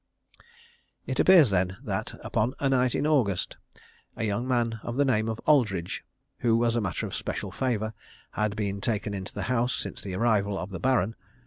[1.05, 3.57] It appears, then, that upon a night in August,
[4.15, 6.03] a young man of the name of Aldridge,
[6.39, 7.93] who, as a matter of special favour,
[8.31, 11.19] had been taken into the house since the arrival of the Baron (VII.)